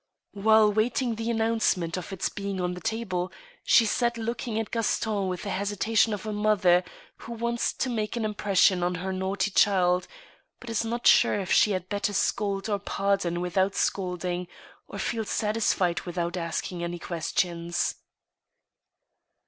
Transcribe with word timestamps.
While 0.33 0.73
waiting 0.73 1.13
the 1.13 1.29
announcement 1.29 1.95
of 1.95 2.11
its 2.11 2.27
being 2.27 2.59
on 2.59 2.73
the 2.73 2.81
table, 2.81 3.31
she 3.63 3.85
sat 3.85 4.17
looking 4.17 4.57
at 4.59 4.71
Gaston 4.71 5.27
with 5.27 5.43
the 5.43 5.51
hesitation 5.51 6.11
of 6.11 6.25
a 6.25 6.33
mother 6.33 6.83
who 7.17 7.33
wants 7.33 7.71
to 7.73 7.87
make 7.87 8.15
an 8.15 8.25
impression 8.25 8.81
on 8.81 8.95
her 8.95 9.13
naughty 9.13 9.51
child, 9.51 10.07
but 10.59 10.71
is 10.71 10.83
not 10.83 11.05
sure 11.05 11.39
if 11.39 11.51
she 11.51 11.73
had 11.73 11.87
better 11.87 12.13
scold 12.13 12.67
or 12.67 12.79
pardon 12.79 13.41
without 13.41 13.75
scolding, 13.75 14.47
or 14.87 14.97
feel 14.97 15.23
satisfied 15.23 16.01
without 16.01 16.35
asking 16.35 16.83
any 16.83 16.97
questions. 16.97 17.93